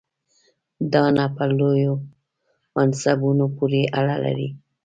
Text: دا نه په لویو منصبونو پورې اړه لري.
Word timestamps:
دا 0.93 1.03
نه 1.17 1.25
په 1.35 1.43
لویو 1.57 1.93
منصبونو 2.75 3.45
پورې 3.57 3.81
اړه 3.99 4.15
لري. 4.25 4.49